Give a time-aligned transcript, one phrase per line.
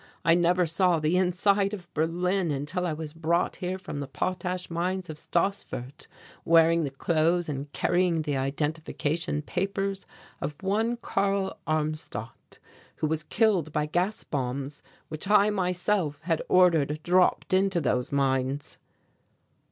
[0.25, 4.67] I never saw the inside of Berlin until I was brought here from the potash
[4.67, 6.07] mines of Stassfurt,
[6.43, 10.07] wearing the clothes and carrying the identification papers
[10.41, 12.57] of one Karl Armstadt
[12.95, 18.79] who was killed by gas bombs which I myself had ordered dropped into those mines."